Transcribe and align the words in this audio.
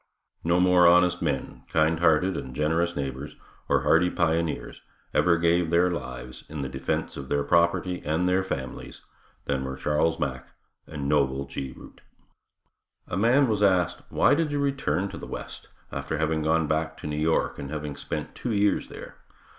No 0.43 0.59
more 0.59 0.87
honest 0.87 1.21
men, 1.21 1.61
kindhearted 1.71 2.35
and 2.35 2.55
generous 2.55 2.95
neighbors, 2.95 3.35
or 3.69 3.81
hardy 3.81 4.09
pioneers, 4.09 4.81
ever 5.13 5.37
gave 5.37 5.69
their 5.69 5.91
lives 5.91 6.43
in 6.49 6.63
the 6.63 6.69
defense 6.69 7.17
of 7.17 7.29
their 7.29 7.43
property 7.43 8.01
and 8.03 8.27
their 8.27 8.41
families, 8.43 9.03
than 9.45 9.63
were 9.63 9.75
Charles 9.75 10.19
Mack 10.19 10.53
and 10.87 11.07
Noble 11.07 11.45
G. 11.45 11.71
Root. 11.77 12.01
A 13.07 13.15
man 13.15 13.47
was 13.47 13.61
asked, 13.61 14.01
why 14.09 14.33
did 14.33 14.51
you 14.51 14.57
return 14.57 15.07
to 15.09 15.19
the 15.19 15.27
west, 15.27 15.69
after 15.91 16.17
having 16.17 16.41
gone 16.41 16.65
back 16.65 16.97
to 16.97 17.05
New 17.05 17.15
York 17.15 17.59
and 17.59 17.69
having 17.69 17.95
spent 17.95 18.33
two 18.33 18.53
years 18.53 18.87
there? 18.87 19.17